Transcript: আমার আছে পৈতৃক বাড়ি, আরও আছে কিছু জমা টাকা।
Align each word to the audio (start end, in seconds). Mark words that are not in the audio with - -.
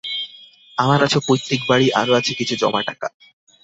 আমার 0.77 0.99
আছে 1.05 1.19
পৈতৃক 1.27 1.61
বাড়ি, 1.69 1.87
আরও 2.01 2.13
আছে 2.19 2.31
কিছু 2.39 2.53
জমা 2.61 2.81
টাকা। 2.89 3.07